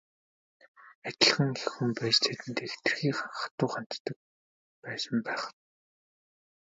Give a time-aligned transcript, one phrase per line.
[1.07, 4.17] Адилхан эх хүн байж тэдэндээ хэтэрхий хатуу ханддаг
[4.83, 5.43] байсан байх.